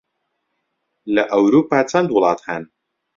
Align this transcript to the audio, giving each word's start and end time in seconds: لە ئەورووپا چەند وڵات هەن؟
لە 1.15 1.23
ئەورووپا 1.31 1.79
چەند 1.91 2.09
وڵات 2.15 2.39
هەن؟ 2.47 2.63